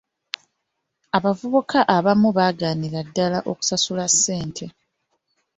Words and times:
Abavubuka 1.17 1.79
abamu 1.95 2.29
bagaanira 2.37 2.99
ddaala 3.07 3.39
okusasula 3.51 4.05
ssente. 4.13 4.65